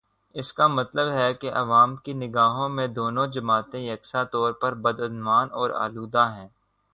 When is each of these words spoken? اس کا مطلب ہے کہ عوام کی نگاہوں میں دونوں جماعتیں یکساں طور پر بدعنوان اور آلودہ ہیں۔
اس 0.35 0.53
کا 0.53 0.67
مطلب 0.67 1.11
ہے 1.11 1.33
کہ 1.33 1.51
عوام 1.51 1.95
کی 1.95 2.13
نگاہوں 2.13 2.69
میں 2.69 2.87
دونوں 2.87 3.27
جماعتیں 3.27 3.79
یکساں 3.79 4.25
طور 4.25 4.51
پر 4.51 4.73
بدعنوان 4.73 5.47
اور 5.51 5.69
آلودہ 5.69 6.29
ہیں۔ 6.35 6.47